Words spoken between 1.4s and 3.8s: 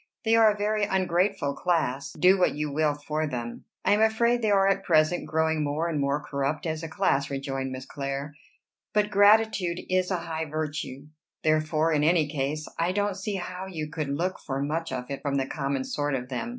class, do what you will for them."